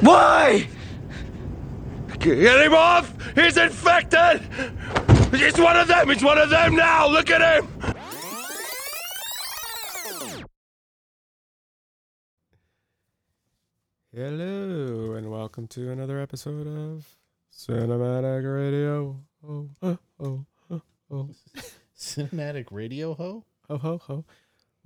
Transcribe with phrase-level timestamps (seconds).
[0.00, 0.68] Why?
[2.20, 3.12] Get him off!
[3.34, 4.42] He's infected!
[5.32, 6.10] It's one of them!
[6.10, 7.08] It's one of them now!
[7.08, 7.68] Look at him!
[14.14, 17.06] Hello, and welcome to another episode of
[17.52, 19.20] Cinematic Radio.
[19.44, 21.28] Oh, oh, oh, oh, oh,
[21.98, 23.44] Cinematic radio ho?
[23.68, 24.24] ho, ho, ho.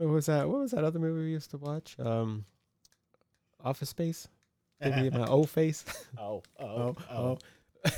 [0.01, 0.49] What was that?
[0.49, 1.95] What was that other movie we used to watch?
[1.99, 2.45] Um,
[3.63, 4.29] Office Space.
[4.81, 5.85] Maybe my O face.
[6.19, 7.39] Oh, Oh, oh.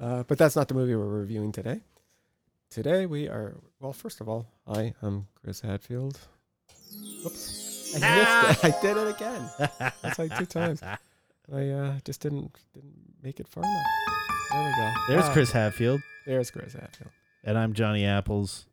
[0.00, 1.80] uh, but that's not the movie we're reviewing today.
[2.70, 3.56] Today we are.
[3.80, 6.18] Well, first of all, I am Chris Hadfield.
[7.24, 7.94] Whoops.
[8.02, 8.74] I missed it.
[8.76, 9.50] I did it again.
[10.02, 10.82] That's like two times.
[10.82, 13.86] I uh, just didn't didn't make it far enough.
[14.52, 14.92] There we go.
[15.08, 17.10] There's Ah, Chris Hatfield, There's Chris Hadfield.
[17.44, 18.66] and I'm Johnny Apples.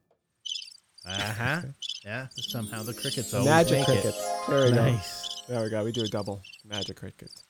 [1.07, 1.61] Uh huh.
[2.07, 2.27] Yeah.
[2.31, 4.17] Somehow the crickets always Magic make crickets.
[4.47, 4.75] There we It.
[4.75, 4.81] go.
[4.85, 5.41] Nice.
[5.49, 5.83] There we go.
[5.83, 7.43] We do a double magic crickets.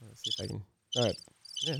[0.00, 0.62] Let's see if I can.
[0.96, 1.16] All right.
[1.62, 1.76] Yeah.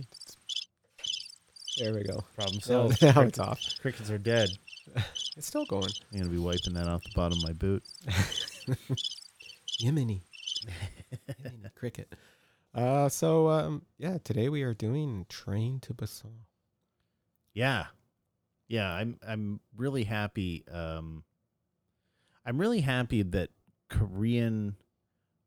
[1.79, 2.23] There we go.
[2.37, 3.01] Problem solved.
[3.03, 3.61] now it's off.
[3.81, 4.51] crickets are dead.
[5.39, 5.89] It's still going.
[6.13, 7.83] I'm gonna be wiping that off the bottom of my boot.
[9.79, 10.21] Jiminy.
[11.43, 12.15] Jiminy cricket.
[12.75, 16.33] Uh, so um, yeah, today we are doing Train to Busan.
[17.55, 17.87] Yeah.
[18.69, 21.25] Yeah, I'm I'm really happy um
[22.45, 23.51] I'm really happy that
[23.89, 24.77] Korean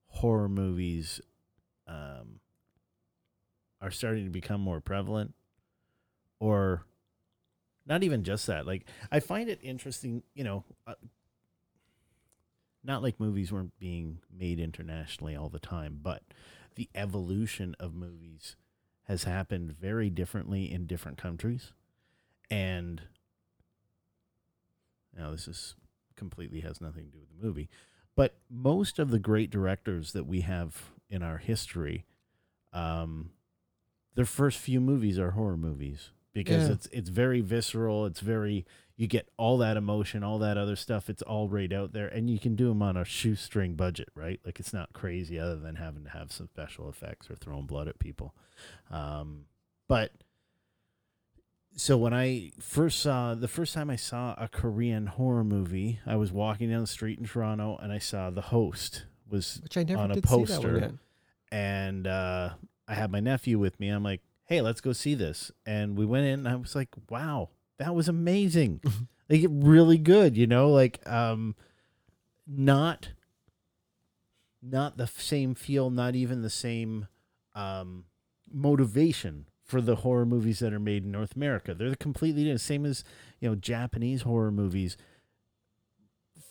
[0.07, 1.19] horror movies
[1.87, 2.39] um
[3.81, 5.33] are starting to become more prevalent
[6.39, 6.85] or
[7.85, 8.65] not even just that.
[8.65, 10.95] Like I find it interesting, you know, uh,
[12.83, 16.23] not like movies weren't being made internationally all the time, but
[16.75, 18.55] the evolution of movies
[19.03, 21.73] has happened very differently in different countries
[22.49, 23.03] and
[25.17, 25.75] now this is
[26.15, 27.69] completely has nothing to do with the movie.
[28.15, 32.05] But most of the great directors that we have in our history
[32.73, 33.29] um
[34.15, 36.73] their first few movies are horror movies because Yeah.
[36.73, 38.05] it's it's very visceral.
[38.05, 38.65] It's very
[38.97, 41.09] you get all that emotion all that other stuff.
[41.09, 44.39] It's all right out there and you can do them on a shoestring budget right?
[44.45, 47.87] Like it's not crazy other than having to have some special effects or throwing blood
[47.87, 48.33] at people.
[48.89, 49.45] Um
[49.87, 50.11] but
[51.75, 56.15] so when I first saw the first time I saw a Korean horror movie, I
[56.15, 59.83] was walking down the street in Toronto and I saw The Host was Which I
[59.83, 60.91] never On a did see that poster.
[61.51, 62.51] and uh,
[62.87, 63.89] I had my nephew with me.
[63.89, 66.89] I'm like, "Hey, let's go see this." And we went in and I was like,
[67.09, 68.81] "Wow, that was amazing."
[69.29, 71.55] like really good, you know, like um
[72.47, 73.09] not
[74.61, 77.07] not the same feel, not even the same
[77.53, 78.05] um
[78.51, 81.73] motivation for the horror movies that are made in North America.
[81.73, 82.61] They're completely different.
[82.61, 83.03] Same as,
[83.39, 84.95] you know, Japanese horror movies.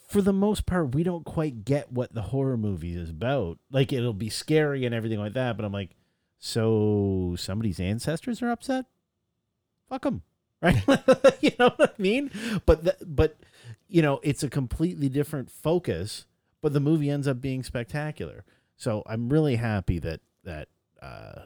[0.09, 3.59] For the most part, we don't quite get what the horror movie is about.
[3.71, 5.91] Like it'll be scary and everything like that, but I'm like,
[6.41, 8.87] so somebody's ancestors are upset?
[9.89, 10.23] Fuck them.
[10.65, 10.83] Right?
[11.43, 12.31] you know what I mean?
[12.65, 13.37] But the, but
[13.87, 16.25] you know, it's a completely different focus,
[16.63, 18.45] but the movie ends up being spectacular.
[18.79, 20.69] So I'm really happy that that
[21.03, 21.43] uh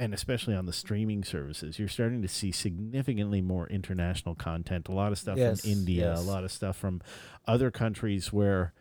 [0.00, 4.88] and especially on the streaming services, you're starting to see significantly more international content.
[4.88, 6.18] A lot of stuff Yes, from India, yes.
[6.18, 7.02] a lot of stuff from
[7.46, 8.72] other countries where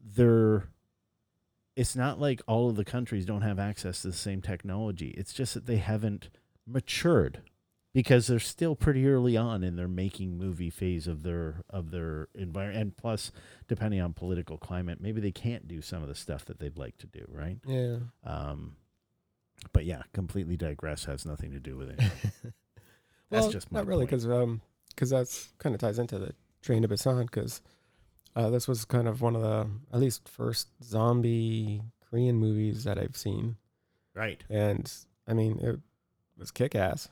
[0.00, 0.70] they're.
[1.76, 5.08] It's not like all of the countries don't have access to the same technology.
[5.10, 6.30] It's just that they haven't
[6.66, 7.42] matured
[7.92, 12.28] because they're still pretty early on in their making movie phase of their of their
[12.34, 12.80] environment.
[12.80, 13.30] And plus,
[13.68, 16.96] depending on political climate, maybe they can't do some of the stuff that they'd like
[16.96, 17.26] to do.
[17.28, 17.58] Right.
[17.66, 17.98] Yeah.
[18.24, 18.76] Um,
[19.72, 22.00] but yeah, completely digress has nothing to do with it.
[23.30, 24.60] Well, That's just my not really because um
[24.90, 26.32] because that's kind of ties into the
[26.62, 27.60] Train to Busan because
[28.34, 32.98] uh, this was kind of one of the at least first zombie Korean movies that
[32.98, 33.56] I've seen,
[34.14, 34.42] right.
[34.48, 34.92] and
[35.26, 35.80] I mean it
[36.38, 37.08] was kick ass.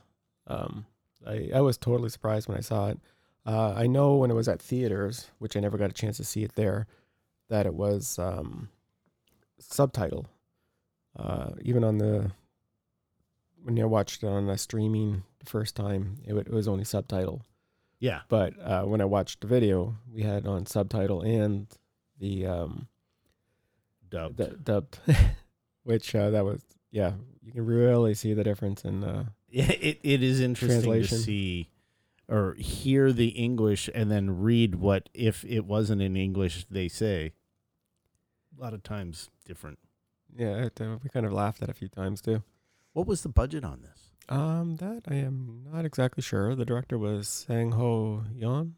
[0.47, 0.87] Um,
[1.27, 2.99] I I was totally surprised when I saw it.
[3.47, 6.25] Uh, I know when it was at theaters, which I never got a chance to
[6.25, 6.87] see it there,
[7.49, 8.69] that it was um,
[9.59, 10.27] subtitle.
[11.17, 12.31] Uh, even on the
[13.64, 16.84] when I watched it on the streaming the first time, it, wa- it was only
[16.84, 17.43] subtitle.
[17.99, 18.20] Yeah.
[18.28, 21.66] But uh, when I watched the video, we had on subtitle and
[22.19, 22.88] the um,
[24.08, 24.37] Dubbed.
[24.37, 24.99] the dubbed,
[25.82, 27.12] which uh, that was yeah,
[27.43, 31.16] you can really see the difference in uh, Yeah, it, it is interesting Translation.
[31.19, 31.70] to see
[32.28, 37.32] or hear the English and then read what if it wasn't in English they say.
[38.58, 39.78] A lot of times different.
[40.37, 40.66] yeah.
[40.66, 42.43] It, uh, we kind of laughed at a few times too.
[42.94, 44.11] What was the budget on this?
[44.31, 46.55] Um, that I am not exactly sure.
[46.55, 48.73] The director was Sang Ho Yeon,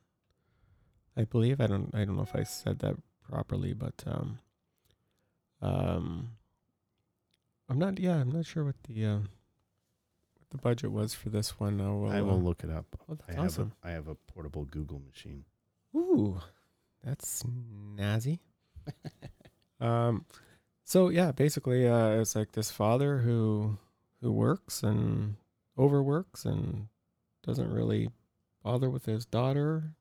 [1.17, 1.61] I believe.
[1.61, 2.97] I don't I don't know if I said that
[3.31, 4.41] properly, but um,
[5.63, 6.33] Um,
[7.69, 7.99] I'm not.
[8.01, 11.81] Yeah, I'm not sure what the uh, what the budget was for this one.
[11.81, 12.11] I will.
[12.11, 12.87] I uh, look it up.
[13.09, 13.73] Oh, I that's have awesome.
[13.85, 15.45] a I have a portable Google machine.
[15.95, 16.41] Ooh,
[17.05, 18.41] that's snazzy.
[19.81, 20.25] um,
[20.85, 23.79] so yeah, basically, uh, it's like this father who
[24.27, 25.37] who works and
[25.79, 26.89] overworks and
[27.45, 28.09] doesn't really
[28.65, 29.95] bother with his daughter.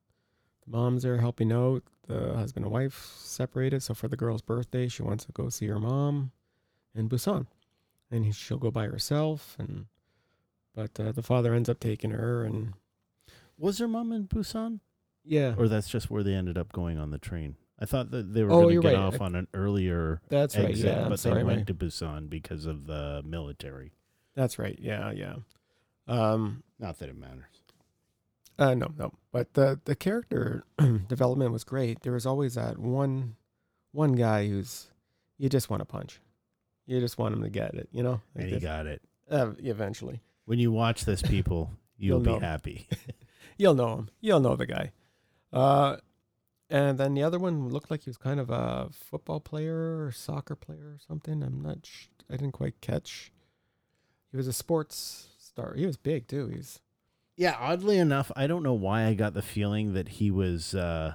[0.66, 1.84] The mom's there helping out.
[2.08, 5.68] The husband and wife separated, so for the girl's birthday, she wants to go see
[5.68, 6.32] her mom
[6.96, 7.46] in Busan,
[8.12, 9.56] and he, she'll go by herself.
[9.60, 9.86] And
[10.74, 12.74] but uh, the father ends up taking her, and
[13.60, 14.80] Was her mom in Busan,
[15.24, 17.56] yeah, or that's just where they ended up going on the train?
[17.80, 18.98] I thought that they were Oh, going to get right.
[19.04, 20.76] off I- on an earlier that's right.
[20.76, 23.94] Yeah, but sorry, they my- went to Busan because of the military.
[24.36, 24.78] That's right.
[24.82, 25.36] Yeah, yeah.
[26.08, 27.46] Um, Not that it matters.
[28.60, 29.12] uh, no, no.
[29.32, 30.64] But the the character
[31.08, 32.02] development was great.
[32.02, 33.36] There was always that one
[33.92, 34.88] one guy who's
[35.38, 36.22] you just want to punch.
[36.86, 38.22] You just want him to get it, you know.
[38.36, 39.02] Like And he this- got it.
[39.32, 42.88] uh, eventually, When you watch this, people, you'll, You'll be happy.
[43.58, 44.10] you'll know him.
[44.22, 44.92] You'll know the guy.
[45.52, 45.98] Uh,
[46.70, 50.12] and then the other one looked like he was kind of a football player or
[50.12, 51.42] soccer player or something.
[51.42, 51.86] I'm not.
[51.86, 53.32] Sh- I didn't quite catch.
[54.36, 55.76] He was a sports star.
[55.78, 56.48] He was big too.
[56.48, 56.82] He's
[57.38, 61.14] Yeah, oddly enough, I don't know why I got the feeling that he was uh,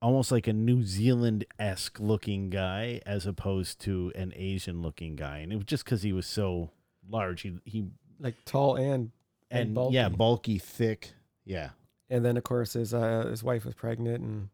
[0.00, 5.40] almost like a New Zealand esque looking guy as opposed to an Asian looking guy,
[5.40, 6.70] and it was just because he was so
[7.10, 7.42] large.
[7.42, 7.88] He he
[8.18, 9.10] like tall and
[9.50, 10.16] and, And yeah, bulky.
[10.16, 11.10] bulky, thick.
[11.44, 11.72] Yeah,
[12.08, 14.48] and then of course his uh, his wife was pregnant and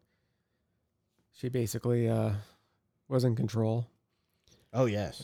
[1.32, 2.32] she basically uh,
[3.06, 3.86] was in control.
[4.72, 5.22] Oh yes.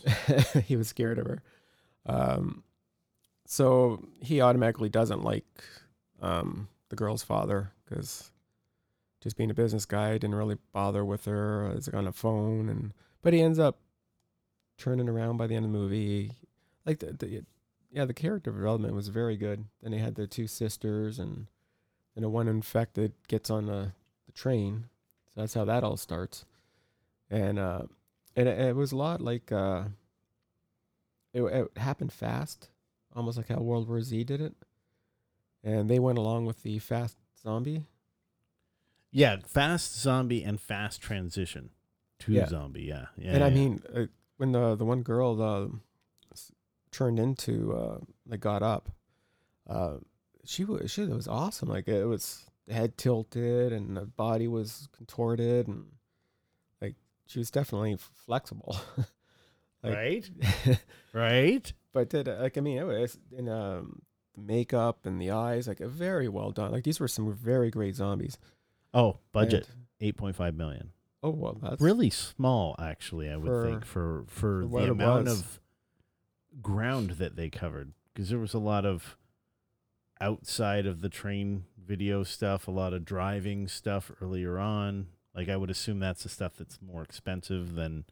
[0.65, 1.43] he was scared of her.
[2.07, 2.65] Um,
[3.47, 5.45] so he automatically doesn't like
[6.21, 8.31] um, the girl's father because
[9.23, 11.73] just being a business guy didn't really bother with her.
[11.77, 13.79] Is on a phone and but he ends up
[14.79, 16.33] turning around by the end of the movie.
[16.85, 17.45] Like the, the
[17.91, 19.67] yeah, the character development was very good.
[19.83, 21.47] Then they had the two sisters and
[22.15, 23.93] then the one infected gets on the,
[24.27, 24.87] the train.
[25.35, 26.45] So that's how that all starts.
[27.31, 27.83] And uh
[28.35, 29.85] and it, it was a lot like uh
[31.33, 32.69] it, it happened fast,
[33.15, 34.55] almost like how World War Z did it.
[35.65, 37.85] And they went along with the fast zombie.
[39.11, 41.71] Yeah, fast zombie and fast transition
[42.21, 42.47] to Yeah.
[42.49, 42.83] zombie.
[42.83, 43.33] Yeah, yeah.
[43.35, 43.55] and I yeah.
[43.55, 44.07] mean, uh,
[44.39, 45.69] when the the one girl uh,
[46.91, 48.91] turned into uh, like got up,
[49.69, 49.99] uh,
[50.45, 51.69] she was she was awesome.
[51.69, 55.87] Like it was head tilted and the body was contorted and
[56.81, 56.95] like
[57.27, 58.77] she was definitely flexible.
[59.83, 60.31] like- right,
[61.13, 61.73] right.
[61.93, 64.03] but did like I mean it was in um
[64.37, 66.73] makeup and the eyes like very well done.
[66.73, 68.39] Like these were some very great zombies.
[68.95, 70.91] Oh, budget And- eight point five million.
[71.23, 75.27] oh well, that's really small actually i would For- think for for, for the amount
[75.27, 75.41] was.
[75.41, 75.61] of
[76.61, 79.17] ground that they covered because there was a lot of
[80.21, 85.57] outside of the train video stuff a lot of driving stuff earlier on like i
[85.57, 88.05] would assume that's the stuff that's more expensive than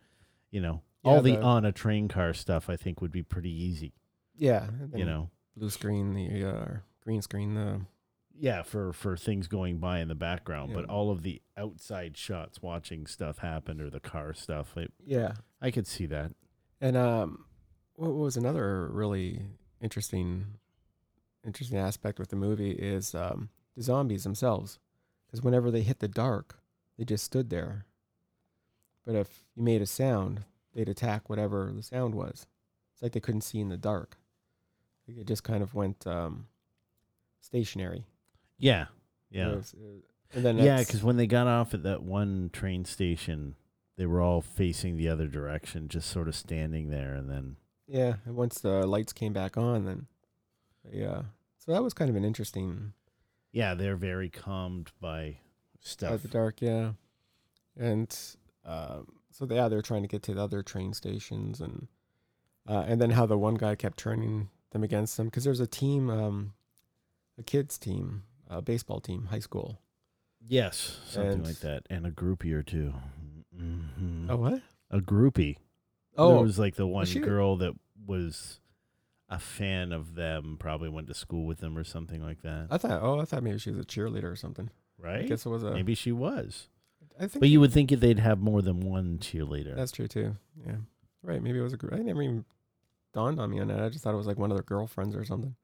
[0.50, 3.50] you know all the, the- on a train car stuff i think would be pretty
[3.50, 3.92] easy
[4.36, 4.66] yeah.
[4.94, 6.66] you know blue screen the uh,
[7.04, 7.80] green screen the
[8.38, 12.62] yeah for for things going by in the background but all of the outside shots
[12.62, 15.32] watching stuff happen or the car stuff I, yeah.
[15.60, 16.32] I could see that
[16.80, 17.44] And um,
[17.96, 19.42] what was another really
[19.82, 20.46] interesting,
[21.44, 24.78] interesting aspect with the movie is um, the zombies themselves,
[25.26, 26.60] because whenever they hit the dark,
[26.96, 27.84] they just stood there.
[29.04, 32.46] But if you made a sound, they'd attack whatever the sound was.
[32.92, 34.16] It's like they couldn't see in the dark.
[35.08, 36.46] Like it just kind of went um,
[37.40, 38.06] stationary.
[38.58, 38.82] yeah
[39.30, 42.50] It yeah was- it- and then Yeah, because when they got off at that one
[42.52, 43.56] train station,
[43.96, 47.14] they were all facing the other direction, just sort of standing there.
[47.16, 47.56] And then,
[47.88, 50.06] yeah, and once the lights came back on, then
[50.92, 51.22] yeah.
[51.58, 52.92] So that was kind of an interesting
[53.50, 55.38] yeah, they're very calmed by
[55.80, 56.22] stuff.
[56.22, 56.92] the dark, yeah.
[57.76, 58.16] And
[58.64, 61.88] um, so yeah, they're trying to get to the other train stations, and
[62.68, 65.66] uh, and then how the one guy kept turning them against them because there's a
[65.66, 66.52] team, um,
[67.38, 69.80] a kids team, a baseball team, high school.
[70.46, 71.82] Yes, something And- like that.
[71.90, 72.94] And a groupie or 2
[73.54, 74.26] Mhm.
[74.30, 74.62] Oh what?
[74.90, 75.56] A groupie.
[76.16, 77.74] Oh, there was like the one she- girl that
[78.06, 78.58] was
[79.28, 82.68] a fan of them, probably went to school with them or something like that.
[82.70, 83.02] I thought.
[83.02, 84.70] Oh, I thought maybe she was a cheerleader or something.
[84.98, 85.20] Right?
[85.20, 85.72] I guess it was a.
[85.72, 86.68] Maybe she was.
[87.20, 87.40] I think.
[87.40, 89.76] But you would think they'd have more than one cheerleader.
[89.76, 90.36] that's true too.
[90.66, 90.76] Yeah.
[91.22, 91.42] Right.
[91.42, 91.92] Maybe it was a group.
[91.92, 92.44] I never even
[93.12, 93.80] dawned on me on that.
[93.82, 95.54] I just thought it was like one of their girlfriends or something.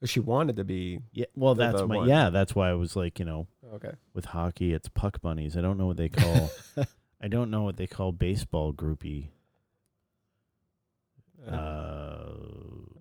[0.00, 0.98] But she wanted to be.
[1.12, 2.08] yeah, well, the- that's the my one.
[2.08, 2.30] yeah.
[2.30, 3.92] That's why I was like, you know, Okay.
[4.14, 5.56] with hockey, it's puck bunnies.
[5.56, 6.50] I don't know what they call
[7.22, 9.28] I don't know what they call baseball groupie.
[11.46, 12.32] Uh, Uh,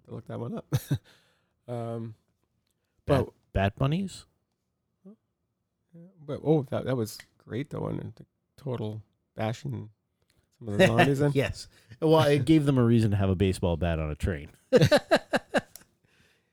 [0.07, 0.65] look that one up.
[1.67, 2.15] um,
[3.05, 4.25] bat, but bat bunnies.
[6.25, 7.17] but oh, that that was
[7.49, 8.25] great though, and the
[8.57, 9.01] total
[9.35, 9.89] bashing
[10.59, 11.31] some of the zombies in.
[11.33, 11.67] yes.
[11.99, 14.49] Well, it gave them a reason to have a baseball bat on a train.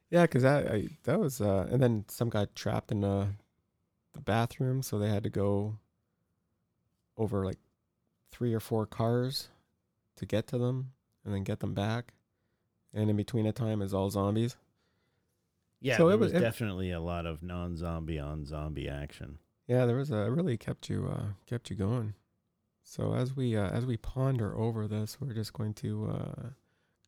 [0.09, 3.27] Yeah, because that I, that was, uh, and then some got trapped in the
[4.13, 5.77] the bathroom, so they had to go
[7.19, 7.59] over like
[8.31, 9.49] three or four cars
[10.17, 10.93] to get to them,
[11.25, 12.15] and then get them back.
[12.95, 14.57] And in between that time is all zombies.
[15.81, 19.39] Yeah, So it was was- it- definitely a lot of non-zombie on zombie action.
[19.67, 22.15] Yeah, there was a really kept you uh, kept you going.
[22.85, 26.49] So as we uh, as we ponder over this, we're just going to uh,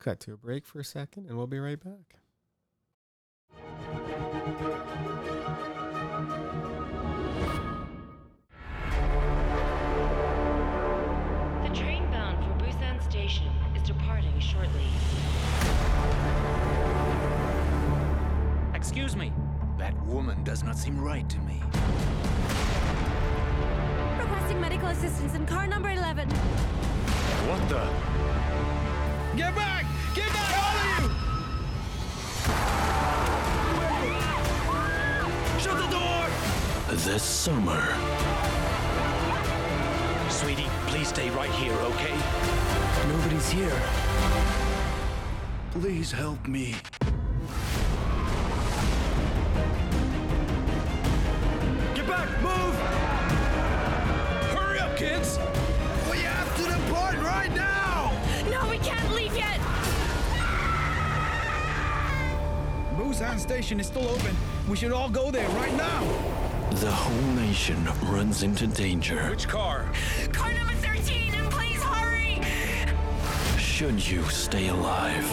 [0.01, 2.17] cut to a break for a second, and we'll be right back.
[11.63, 13.47] The train bound for Busan Station
[13.77, 14.83] is departing shortly.
[18.75, 19.33] Excuse me.
[19.79, 21.63] That woman does not seem right to me.
[24.49, 26.27] Requesting medical assistance in car number 11.
[26.31, 27.87] What the?
[29.37, 29.85] Get back!
[30.15, 31.11] Get back, all of you!
[35.61, 36.27] Shut the door!
[37.05, 37.95] This summer,
[40.31, 42.17] Sweetie, please stay right here, okay?
[43.07, 43.83] nobody's here.
[45.73, 46.75] Please help me.
[63.19, 64.37] Busan Station is still open.
[64.69, 66.03] We should all go there right now.
[66.71, 69.29] The whole nation runs into danger.
[69.29, 69.91] Which car?
[70.31, 72.41] Car number 13, and please hurry!
[73.59, 75.25] Should you stay alive?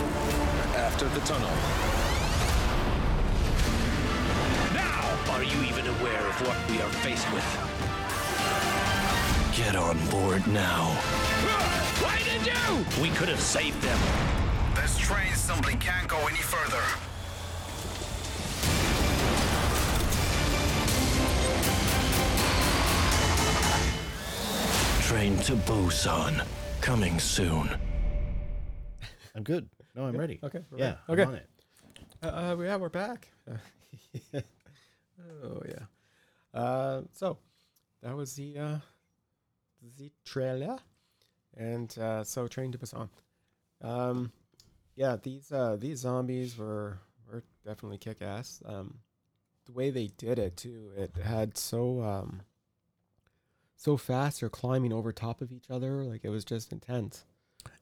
[0.76, 1.52] After the tunnel.
[4.74, 5.34] Now!
[5.36, 7.46] Are you even aware of what we are faced with?
[9.56, 10.86] Get on board now.
[12.02, 13.04] Why did you?
[13.04, 14.00] We could have saved them.
[14.74, 16.82] This train simply can't go any further.
[25.06, 26.46] Train to Busan.
[26.82, 27.70] Coming soon.
[29.36, 29.70] I'm good.
[29.96, 30.40] No, I'm ready.
[30.44, 30.86] Okay, we're Yeah.
[30.86, 31.00] ready.
[31.08, 31.24] I'm Okay.
[31.26, 31.50] on it.
[32.24, 33.28] Uh, uh, yeah, we're back.
[35.44, 35.86] oh yeah.
[36.60, 37.38] Uh, so
[38.02, 38.78] that was the uh,
[39.98, 40.78] the trailer,
[41.56, 43.10] and uh, so Train to Busan.
[43.82, 44.32] Um,
[44.96, 48.62] yeah, these uh, these zombies were were definitely kick ass.
[48.66, 49.00] Um,
[49.66, 52.42] the way they did it too, it had so um,
[53.76, 54.40] so fast.
[54.40, 57.26] They're climbing over top of each other, like it was just intense.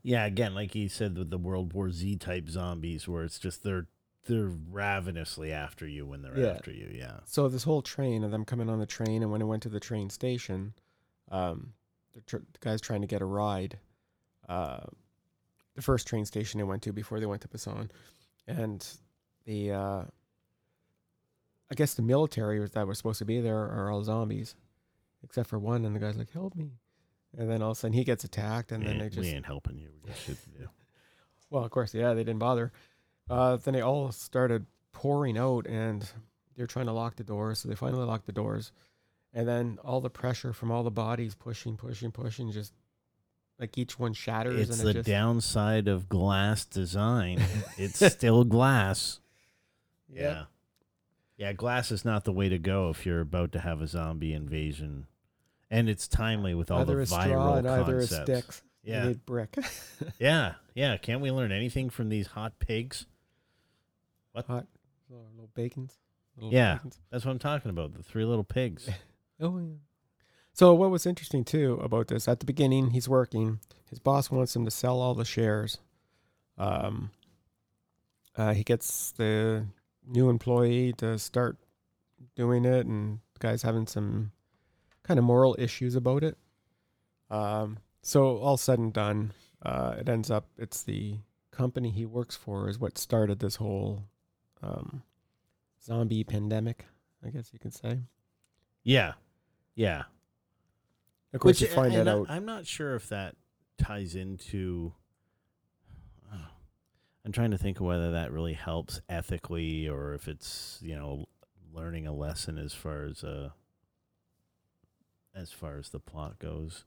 [0.01, 3.63] Yeah, again, like you said with the World War Z type zombies, where it's just
[3.63, 3.87] they're
[4.25, 6.51] they're ravenously after you when they're Yeah.
[6.51, 6.89] after you.
[6.93, 7.19] Yeah.
[7.25, 9.69] So this whole train of them coming on the train, and when it went to
[9.69, 10.73] the train station,
[11.29, 11.73] um,
[12.13, 13.79] the, tr- the guys trying to get a ride,
[14.47, 14.79] uh,
[15.75, 17.89] the first train station they went to before they went to Busan,
[18.47, 18.87] and
[19.43, 20.03] the uh,
[21.71, 24.55] I guess the military that was supposed to be there are all zombies,
[25.23, 26.71] except for one, and the guy's like, "Help me!"
[27.37, 29.29] And then all of a sudden he gets attacked, and we, then they just we
[29.29, 29.89] ain't helping you.
[30.03, 30.69] We got shit to do.
[31.49, 32.71] well, of course, yeah, they didn't bother.
[33.29, 36.07] Uh, then they all started pouring out, and
[36.55, 37.59] they're trying to lock the doors.
[37.59, 38.71] So they finally locked the doors,
[39.33, 42.73] and then all the pressure from all the bodies pushing, pushing, pushing, just
[43.59, 44.53] like each one shatters.
[44.53, 47.41] And it's and the it just, downside of glass design.
[47.77, 49.19] it's still glass.
[50.09, 50.45] Yeah.
[51.37, 54.33] Yeah, glass is not the way to go if you're about to have a zombie
[54.33, 55.07] invasion.
[55.73, 58.61] And it's timely with all either the a straw viral and either a concepts.
[58.83, 59.07] You Yeah.
[59.07, 59.55] need brick.
[60.19, 60.97] Yeah, yeah.
[60.97, 63.05] Can't we learn anything from these hot pigs?
[64.33, 64.67] What hot
[65.09, 65.97] little, little bacons.
[66.37, 66.75] Little Yeah.
[66.75, 66.99] bacons.
[67.09, 67.93] That's what I'm talking about.
[67.93, 68.89] The three little pigs.
[69.41, 69.73] Oh yeah.
[70.53, 73.59] So what was interesting too about this at the beginning, he's working.
[73.89, 75.79] His boss wants him to sell all the shares.
[76.57, 77.09] Um.
[78.35, 79.65] Uh, he gets the
[80.05, 81.57] new employee to start
[82.35, 84.31] doing it, and the guy's having some
[85.03, 86.37] kind of moral issues about it.
[87.29, 87.77] Um.
[88.01, 89.31] So all said and done,
[89.65, 91.19] uh, it ends up it's the
[91.51, 94.03] company he works for is what started this whole
[94.61, 95.03] um,
[95.81, 96.85] zombie pandemic.
[97.25, 97.99] I guess you could say.
[98.83, 99.13] Yeah,
[99.75, 100.03] yeah.
[101.33, 102.25] Of course, Which you find that not, out.
[102.29, 103.35] I'm not sure if that
[103.77, 104.93] ties into.
[106.31, 106.37] uh,
[107.25, 111.25] I'm trying to think of whether that really helps ethically, or if it's you know
[111.73, 113.49] learning a lesson as far as uh
[115.35, 116.85] as far as the plot goes.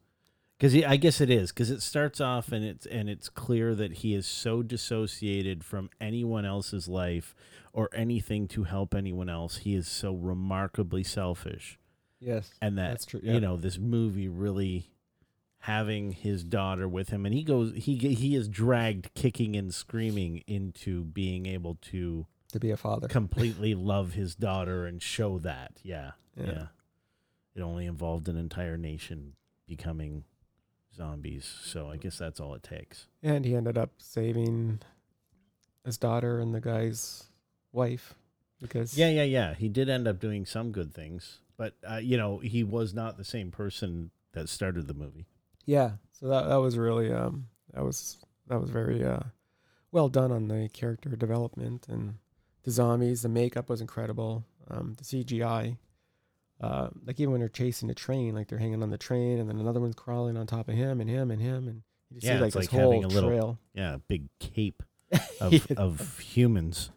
[0.58, 3.94] Because I guess it is because it starts off and it's and it's clear that
[3.98, 7.34] he is so dissociated from anyone else's life
[7.74, 9.58] or anything to help anyone else.
[9.58, 11.78] He is so remarkably selfish,
[12.20, 12.52] Yes.
[12.62, 13.34] and that That's true, yeah.
[13.34, 14.88] you know this movie really
[15.60, 20.42] having his daughter with him, and he goes he he is dragged kicking and screaming
[20.46, 23.08] into being able to To be a father.
[23.08, 25.80] completely love his daughter and show that.
[25.82, 26.46] Yeah, Yeah.
[26.46, 26.66] yeah.
[27.56, 29.32] It only involved an entire nation
[29.66, 30.24] becoming
[30.94, 31.44] zombies.
[31.64, 33.06] So I guess that's all it takes.
[33.22, 34.80] And he ended up saving
[35.84, 37.24] his daughter and the guy's
[37.72, 38.14] wife
[38.60, 39.54] because Yeah, yeah, yeah.
[39.54, 43.16] He did end up doing some good things, but uh, you know, he was not
[43.16, 45.26] the same person that started the movie.
[45.64, 45.92] yeah.
[46.12, 48.16] So that that was really um that was
[48.48, 49.20] that was very uh
[49.92, 52.14] well done on the character development and
[52.64, 53.20] the zombies.
[53.22, 54.44] The makeup was incredible.
[54.70, 55.76] Um, the CGI.
[56.60, 59.48] Uh, like even when they're chasing a train, like they're hanging on the train, and
[59.48, 62.36] then another one's crawling on top of him, and him, and him, and you Yeah,
[62.36, 63.58] see like like whole having a little- trail.
[63.74, 64.82] Yeah, a big cape
[65.40, 65.60] of Yeah.
[65.76, 66.90] of humans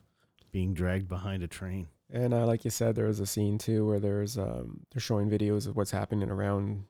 [0.52, 1.88] being dragged behind a train.
[2.12, 5.30] And uh, like you said, there was a scene too where there's um, they're showing
[5.30, 6.86] videos of what's happening around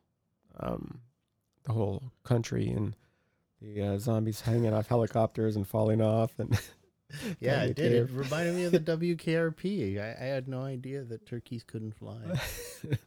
[0.60, 1.00] um,
[1.64, 2.96] the whole country and
[3.62, 6.32] the uh, zombies hanging off helicopters and falling off.
[6.40, 6.58] And
[7.40, 7.92] Yeah, it did.
[7.92, 8.80] It reminded me of the
[9.16, 10.00] WKRP.
[10.00, 12.20] I, I had no idea that turkeys couldn't fly.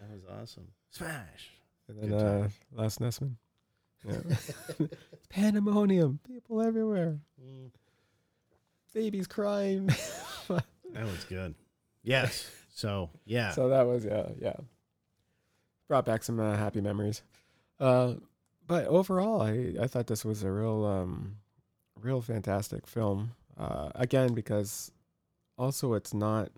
[0.00, 0.68] That was awesome.
[0.90, 1.50] Smash.
[1.88, 2.48] and then uh.
[2.72, 3.32] Les Nessman.
[4.06, 4.14] Yeah.
[4.28, 4.54] It's
[5.28, 7.18] Pandemonium, people everywhere,
[8.94, 9.86] babies crying.
[10.94, 11.54] That was good.
[12.02, 12.50] Yes.
[12.70, 13.50] So yeah.
[13.50, 14.54] So that was yeah, yeah.
[15.88, 17.22] Brought back some uh, happy memories.
[17.78, 18.14] Uh,
[18.66, 21.36] but overall, I I thought this was a real um,
[22.00, 23.32] real fantastic film.
[23.58, 24.92] Uh, again, because
[25.56, 26.50] also it's not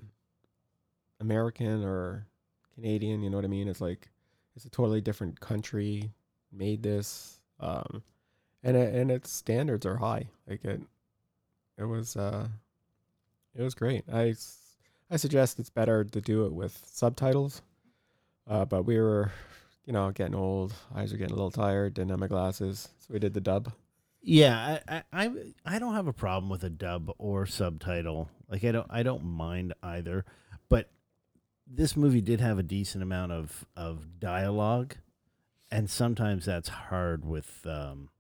[1.21, 2.27] American or
[2.75, 3.23] Canadian.
[3.23, 3.69] You know what I mean?
[3.69, 4.11] It's like
[4.55, 6.11] it's a totally different country
[6.53, 8.03] made this, um,
[8.63, 10.29] and it, and its standards are high.
[10.47, 10.83] Like it,
[11.79, 12.49] it was uh,
[13.55, 14.05] it was great.
[14.13, 14.35] I
[15.11, 17.63] I suggest it's better to do it with subtitles.
[18.47, 19.31] Uh, but we were,
[19.87, 20.75] you know, getting old.
[20.95, 21.95] Eyes are getting a little tired.
[21.95, 23.73] Didn't have my glasses, so we did the dub.
[24.23, 25.31] Yeah, I, I
[25.65, 28.29] I don't have a problem with a dub or subtitle.
[28.51, 30.25] Like I don't I don't mind either.
[30.69, 30.91] But
[31.67, 34.97] this movie did have a decent amount of of dialogue,
[35.71, 38.11] and sometimes that's hard with um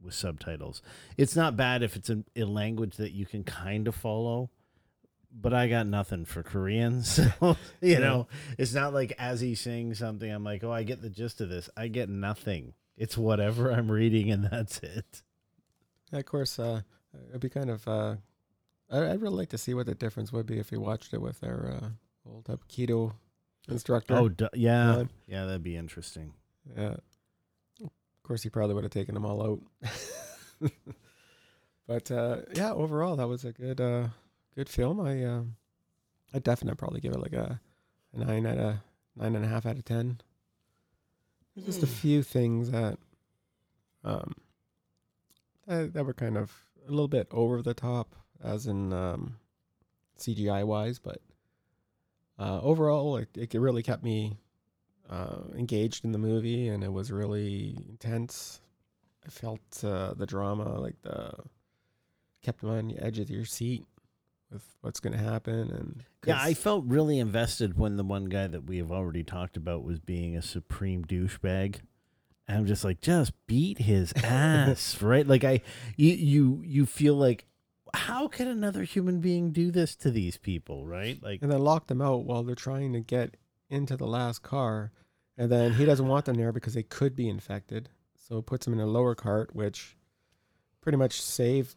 [0.00, 0.80] with subtitles.
[1.18, 4.50] It's not bad if it's in a language that you can kind of follow.
[5.32, 7.56] But I got nothing for Korean, so you
[7.92, 7.98] Yeah.
[7.98, 11.40] know it's not like as he's saying something, I'm like, oh, I get the gist
[11.42, 11.68] of this.
[11.76, 12.72] I get nothing.
[12.96, 15.22] It's whatever I'm reading, and that's it.
[16.12, 16.82] Of course, uh,
[17.28, 17.86] it'd be kind of.
[17.86, 18.16] Uh,
[18.90, 21.20] I, I'd really like to see what the difference would be if we watched it
[21.20, 21.88] with our uh,
[22.28, 23.12] old Aikido
[23.68, 24.14] instructor.
[24.16, 25.04] Oh, du- yeah, Yeah.
[25.26, 26.32] yeah, that'd be interesting.
[26.76, 26.96] Yeah.
[27.82, 29.60] Of course, he probably would have taken them all out.
[31.86, 34.08] but uh, yeah, overall, that was a good, uh,
[34.54, 35.00] good film.
[35.00, 35.56] I, um,
[36.34, 37.60] I definitely probably give it like a,
[38.14, 38.74] a nine out of
[39.16, 40.20] nine and a half out of ten.
[41.56, 42.98] There's just a few things that,
[44.04, 44.34] um,
[45.70, 46.52] that, that were kind of
[46.86, 49.36] a little bit over the top, as in um,
[50.18, 51.20] CGI wise, but
[52.38, 54.38] uh, overall, it, it really kept me
[55.08, 58.60] uh, engaged in the movie, and it was really intense.
[59.24, 61.32] I felt uh, the drama, like the
[62.42, 63.84] kept me on the edge of your seat
[64.50, 68.46] with what's going to happen, and Yeah, i felt really invested when the one guy
[68.46, 71.80] that we have already talked about was being a supreme douchebag.
[72.50, 75.24] And I'm just like, just beat his ass, right?
[75.24, 75.62] Like I,
[75.96, 77.46] you, you, you feel like,
[77.94, 81.22] how can another human being do this to these people, right?
[81.22, 83.36] Like, and then lock them out while they're trying to get
[83.68, 84.90] into the last car,
[85.38, 88.64] and then he doesn't want them there because they could be infected, so it puts
[88.64, 89.96] them in a lower cart, which
[90.80, 91.76] pretty much saved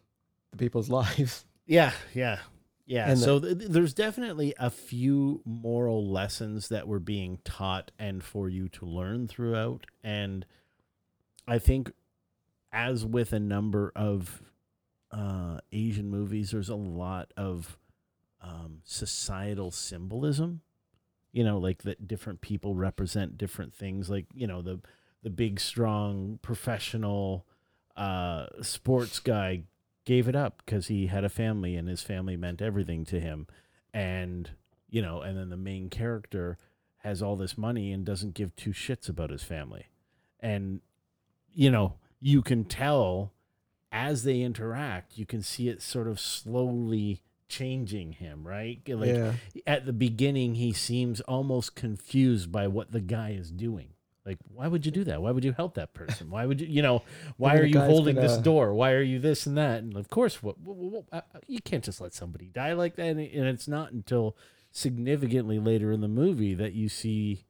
[0.51, 1.45] the people's lives.
[1.67, 2.39] Yeah, yeah,
[2.87, 3.09] yeah.
[3.09, 8.49] And so th- there's definitely a few moral lessons that were being taught and for
[8.49, 9.85] you to learn throughout.
[10.03, 10.45] And
[11.47, 11.91] I think,
[12.71, 14.41] as with a number of
[15.11, 17.77] uh, Asian movies, there's a lot of
[18.41, 20.61] um, societal symbolism.
[21.31, 24.09] You know, like that different people represent different things.
[24.09, 24.79] Like you know the
[25.23, 27.45] the big, strong, professional
[27.95, 29.63] uh, sports guy
[30.05, 33.47] gave it up because he had a family and his family meant everything to him
[33.93, 34.51] and
[34.89, 36.57] you know and then the main character
[36.97, 39.85] has all this money and doesn't give two shits about his family
[40.39, 40.81] and
[41.53, 43.31] you know you can tell
[43.91, 49.33] as they interact you can see it sort of slowly changing him right like yeah,
[49.67, 53.89] at the beginning he seems almost confused by what the guy is doing
[54.25, 55.21] Like, why would you do that?
[55.21, 56.29] Why would you help that person?
[56.31, 57.03] Why would you, you know,
[57.35, 58.73] why are you holding this gonna- door?
[58.73, 59.83] Why are you this and that?
[59.83, 62.95] And of course, what, what, what- uh, uh, you can't just let somebody die like
[62.95, 63.05] that.
[63.05, 64.37] And it's not until
[64.71, 67.43] significantly later in the movie that you see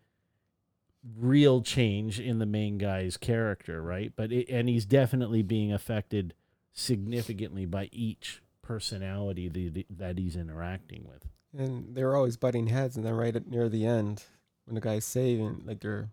[1.18, 4.14] real change in the main guy's character, right?
[4.16, 6.34] But it, and he's definitely being affected
[6.72, 11.26] significantly by each personality that, that he's interacting with.
[11.58, 14.24] And they were always butting heads, and then right at near the end,
[14.66, 16.10] when the guy's saving, like they're,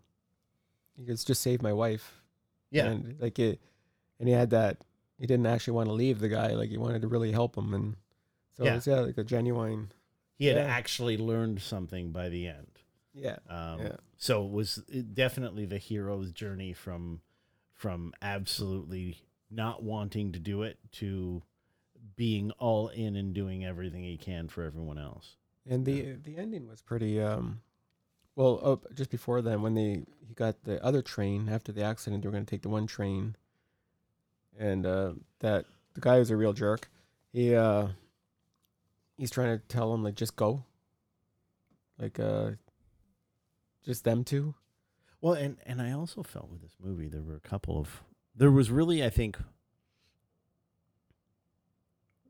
[0.95, 2.21] he goes, "Just save my wife."
[2.69, 3.59] Yeah, and like it,
[4.19, 4.77] and he had that.
[5.17, 6.49] He didn't actually want to leave the guy.
[6.53, 7.95] Like he wanted to really help him, and
[8.55, 8.75] so Yeah.
[8.75, 9.91] it's yeah, like a genuine.
[10.37, 10.63] he had Yeah.
[10.63, 12.67] actually learned something by the end.
[13.13, 13.95] Yeah, Um, Yeah.
[14.21, 14.75] So it was
[15.15, 17.21] definitely the hero's journey from
[17.73, 19.17] from absolutely
[19.49, 21.41] not wanting to do it to
[22.15, 25.37] being all in and doing everything he can for everyone else.
[25.67, 27.19] and the the ending was pretty.
[27.19, 27.61] um
[28.35, 32.21] Well, oh, just before then, when they he got the other train after the accident,
[32.21, 33.35] they were going to take the one train,
[34.55, 36.91] and uh that the guy was a real jerk.
[37.33, 37.87] He uh
[39.17, 40.63] he's trying to tell him like just go,
[41.97, 42.51] like uh
[43.85, 44.55] just them two.
[45.21, 48.03] Well, and and I also felt with this movie there were a couple of
[48.35, 49.37] there was really I think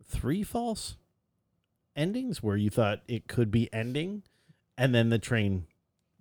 [0.05, 0.97] three false
[1.95, 4.23] endings where you thought it could be ending
[4.77, 5.67] and then the train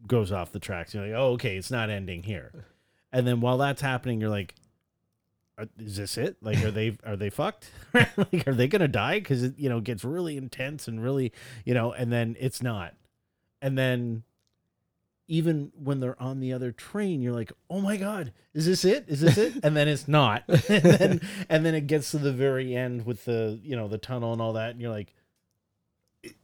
[0.06, 0.94] goes off the tracks.
[0.94, 2.66] You're like, "Oh, okay, it's not ending here."
[3.12, 4.54] And then while that's happening, you're like,
[5.58, 6.36] uh, "Is this it?
[6.40, 7.68] Like, are they are they fucked?
[7.92, 11.32] like, are they gonna die?" Because it you know gets really intense and really
[11.64, 12.94] you know, and then it's not,
[13.60, 14.22] and then
[15.30, 19.04] even when they're on the other train, you're like, "Oh my god, is this it?
[19.08, 20.42] Is this it?" And then it's not.
[20.48, 23.98] and, then, and then it gets to the very end with the you know the
[23.98, 25.14] tunnel and all that, and you're like,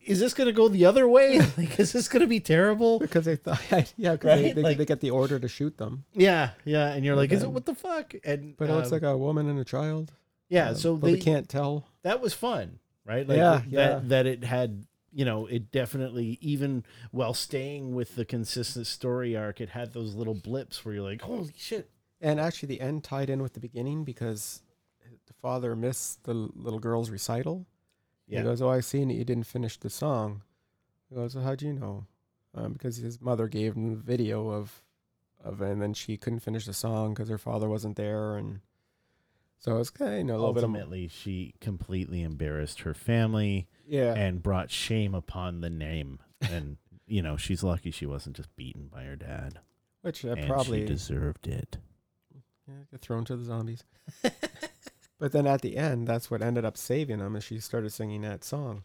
[0.07, 1.39] "Is this gonna go the other way?
[1.59, 3.61] like, is this gonna be terrible?" because they thought,
[3.97, 4.55] yeah, because Right?
[4.55, 6.05] they, Like- they get the order to shoot them.
[6.15, 8.93] Yeah, yeah, and you're like, "Is it what the fuck?" And But it looks um,
[8.93, 10.13] like a woman and a child.
[10.49, 11.89] yeah, Um, so but they, they can't tell.
[12.03, 13.27] that was fun, right?
[13.29, 14.01] Like Yeah, that, yeah.
[14.05, 14.87] that it had,
[15.17, 20.15] you know, it definitely even while staying with the consistent story arc, it had those
[20.15, 23.61] little blips where you're like, "Holy shit!" And actually, the end tied in with the
[23.61, 24.61] beginning because
[25.27, 27.65] the father missed the little girl's recital.
[28.29, 28.41] Yeah.
[28.41, 30.43] He goes, "Oh, I seen that you didn't finish the song."
[31.09, 32.05] He goes, well, "How'd you know?"
[32.53, 34.83] Um, because his mother gave him the video of,
[35.43, 38.61] of, and then she couldn't finish the song because her father wasn't there, and
[39.59, 42.95] so it's kind of you know, a little bit of Ultimately, she completely embarrassed her
[42.95, 44.15] family yeah.
[44.15, 46.21] and brought shame upon the name.
[46.41, 49.61] And you know, she's lucky she wasn't just beaten by her dad,
[50.03, 51.79] which uh, and probably she deserved it.
[52.67, 53.85] yeah, get thrown to the zombies.
[55.19, 58.23] but then at the end, that's what ended up saving him, is she started singing
[58.23, 58.83] that song.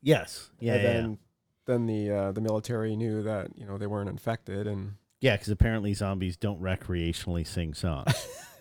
[0.00, 1.18] Yes, yeah, and yeah, then
[1.66, 5.36] then the uh, the military knew that you know they weren't infected, and yeah.
[5.36, 8.12] Because apparently, zombies don't recreationally sing songs.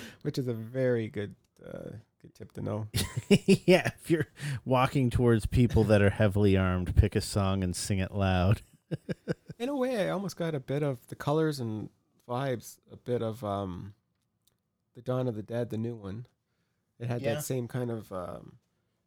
[0.22, 1.34] which is a very good
[1.66, 1.90] uh,
[2.22, 2.86] good tip to know.
[3.28, 4.28] yeah, if you're
[4.64, 8.62] walking towards people that are heavily armed, pick a song and sing it loud.
[9.58, 11.90] In a way, I almost got a bit of the colors and
[12.28, 13.94] vibes, a bit of um,
[14.94, 16.26] the Dawn of the Dead, the new one.
[17.00, 17.34] It had Yeah.
[17.34, 18.52] that same kind of, um,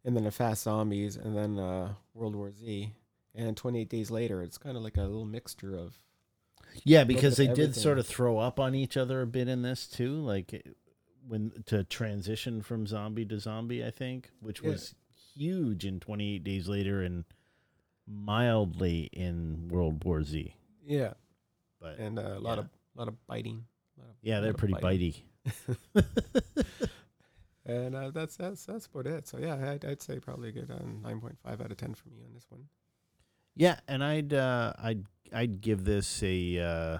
[0.03, 2.93] and then the Fast Zombies, and then uh, World War Z,
[3.33, 4.41] and 28 Days Later.
[4.41, 5.95] It's kind of like a little mixture of
[6.83, 9.61] Yeah, because they of did sort of throw up on each other a bit in
[9.61, 10.65] this too, like
[11.27, 13.83] when to transition from zombie to zombie.
[13.85, 14.69] I think, which Yeah.
[14.71, 14.95] was
[15.35, 17.25] huge in Twenty Eight Days Later and
[18.07, 20.53] mildly in World War Z.
[20.85, 21.13] yeah,
[21.79, 22.63] But and uh, a lot Yeah.
[22.63, 23.65] of lot of biting.
[23.97, 25.13] lot of- yeah, they're pretty biting.
[25.95, 26.05] bitey.
[27.63, 29.27] And uh, that's that's that's about it.
[29.27, 32.17] So yeah, I'd, I'd say probably a good uh, 9.5 out of 10 for me
[32.25, 32.65] on this one.
[33.55, 36.97] Yeah, and I'd uh, I'd I'd give this a uh,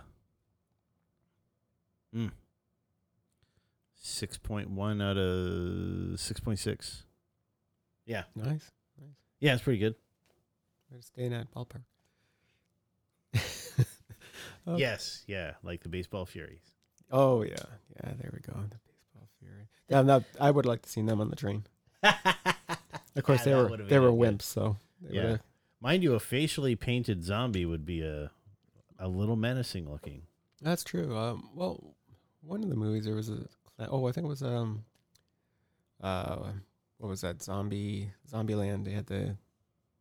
[2.15, 2.31] mm,
[4.04, 7.04] six point one out of six point six.
[8.06, 8.46] Yeah, Nice.
[9.00, 9.10] Nice.
[9.40, 9.96] Yeah, it's pretty good.
[10.92, 11.84] We're staying at ballpark.
[14.68, 14.78] Oh.
[14.78, 16.62] Yes, yeah, like the baseball Furies.
[17.10, 17.56] Oh yeah,
[17.96, 18.12] yeah.
[18.22, 18.54] There we go.
[18.54, 19.68] The baseball fury.
[19.90, 21.64] Yeah, I'm not, I would like to see them on the train.
[23.14, 25.24] Of course, Yeah, they were they were a good- wimps, so they Yeah.
[25.24, 25.42] would've-
[25.82, 28.30] Mind you, a facially painted zombie would be a
[29.00, 30.22] a little menacing looking.
[30.62, 31.18] that's true.
[31.18, 31.96] Um, well,
[32.42, 33.48] one of the movies there was a
[33.89, 34.84] oh, I think it was um,
[36.02, 36.52] uh,
[36.98, 38.86] what was that zombie Zombie Land.
[38.86, 39.36] They had the,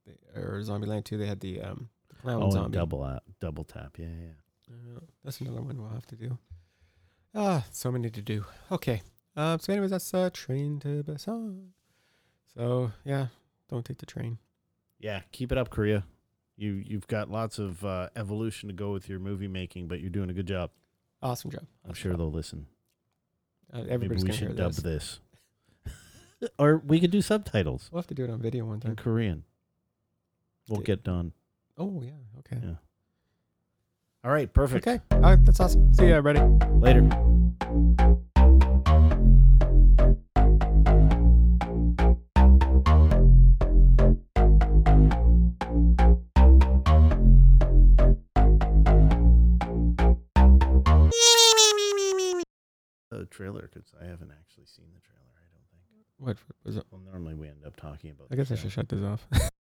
[0.07, 1.17] the or Zombieland two.
[1.19, 2.77] They had the um, the clown Oh, zombie.
[2.77, 3.97] double out, double tap.
[3.99, 4.73] Yeah, yeah.
[4.97, 6.39] Uh, that's another one we'll have to do.
[7.35, 8.45] Ah, so many to do.
[8.73, 9.03] Okay.
[9.37, 9.59] Um.
[9.61, 11.69] So, anyways, that's uh, train to Busan.
[12.55, 13.27] So yeah,
[13.69, 14.39] don't take the train.
[14.99, 16.05] Yeah, keep it up, Korea.
[16.57, 20.11] You you've got lots of uh, evolution to go with your movie making, but you're
[20.11, 20.71] doing a good job.
[21.23, 21.65] Awesome job.
[21.87, 22.19] I'm sure job.
[22.19, 22.67] they'll listen.
[23.73, 25.21] Uh, Maybe we gonna hear should dub this.
[25.87, 26.51] this.
[26.59, 28.97] or we could do subtitles We'll have to do it on video one in time.
[28.97, 29.45] Korean.
[30.69, 31.33] We'll get done.
[31.79, 32.11] Oh yeah.
[32.41, 32.59] Okay.
[32.65, 32.75] Yeah.
[34.23, 34.87] All right, perfect.
[34.87, 35.01] Okay.
[35.13, 35.45] All right.
[35.45, 35.95] That's awesome.
[35.95, 36.41] See you, everybody.
[36.75, 37.09] Later.
[53.41, 55.33] Trailer, because I haven't actually seen the trailer.
[55.35, 56.07] I don't think.
[56.19, 56.85] What was it?
[56.91, 58.29] Well, normally we end up talking about.
[58.31, 59.27] I guess I should shut this off.